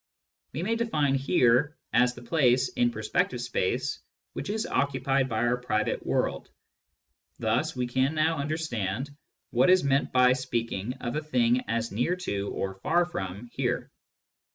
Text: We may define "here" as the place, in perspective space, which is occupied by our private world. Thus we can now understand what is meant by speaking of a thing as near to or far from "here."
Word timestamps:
We 0.53 0.63
may 0.63 0.75
define 0.77 1.13
"here" 1.13 1.77
as 1.93 2.15
the 2.15 2.23
place, 2.23 2.69
in 2.69 2.89
perspective 2.89 3.39
space, 3.39 3.99
which 4.33 4.49
is 4.49 4.65
occupied 4.65 5.29
by 5.29 5.45
our 5.45 5.57
private 5.57 6.03
world. 6.03 6.49
Thus 7.37 7.75
we 7.75 7.85
can 7.85 8.15
now 8.15 8.39
understand 8.39 9.11
what 9.51 9.69
is 9.69 9.83
meant 9.83 10.11
by 10.11 10.33
speaking 10.33 10.93
of 11.01 11.15
a 11.15 11.21
thing 11.21 11.61
as 11.67 11.91
near 11.91 12.15
to 12.15 12.47
or 12.49 12.73
far 12.79 13.05
from 13.05 13.51
"here." 13.53 13.91